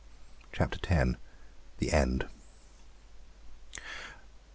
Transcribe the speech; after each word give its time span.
CHAPTER 0.51 0.79
X. 0.91 1.11
THE 1.77 1.91
END. 1.93 2.27